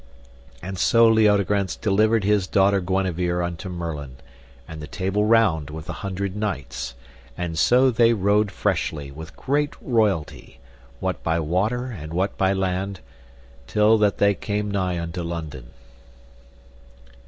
[0.63, 4.15] And so Leodegrance delivered his daughter Guenever unto Merlin,
[4.67, 6.95] and the Table Round with the hundred knights,
[7.37, 10.59] and so they rode freshly, with great royalty,
[10.99, 13.01] what by water and what by land,
[13.67, 15.67] till that they came nigh unto London.